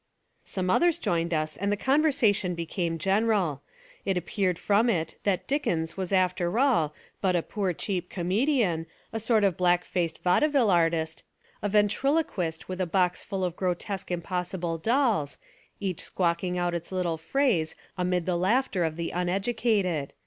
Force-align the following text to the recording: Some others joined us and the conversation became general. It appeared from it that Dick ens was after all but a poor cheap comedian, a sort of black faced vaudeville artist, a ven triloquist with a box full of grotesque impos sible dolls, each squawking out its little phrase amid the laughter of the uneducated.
Some 0.45 0.71
others 0.71 0.97
joined 0.97 1.31
us 1.31 1.55
and 1.55 1.71
the 1.71 1.77
conversation 1.77 2.55
became 2.55 2.97
general. 2.97 3.61
It 4.03 4.17
appeared 4.17 4.57
from 4.57 4.89
it 4.89 5.17
that 5.25 5.45
Dick 5.45 5.67
ens 5.67 5.95
was 5.95 6.11
after 6.11 6.57
all 6.57 6.95
but 7.21 7.35
a 7.35 7.43
poor 7.43 7.71
cheap 7.71 8.09
comedian, 8.09 8.87
a 9.13 9.19
sort 9.19 9.43
of 9.43 9.57
black 9.57 9.85
faced 9.85 10.23
vaudeville 10.23 10.71
artist, 10.71 11.21
a 11.61 11.69
ven 11.69 11.87
triloquist 11.87 12.67
with 12.67 12.81
a 12.81 12.87
box 12.87 13.21
full 13.21 13.43
of 13.43 13.55
grotesque 13.55 14.09
impos 14.09 14.57
sible 14.57 14.81
dolls, 14.81 15.37
each 15.79 16.01
squawking 16.01 16.57
out 16.57 16.73
its 16.73 16.91
little 16.91 17.19
phrase 17.19 17.75
amid 17.95 18.25
the 18.25 18.35
laughter 18.35 18.83
of 18.83 18.95
the 18.95 19.11
uneducated. 19.11 20.13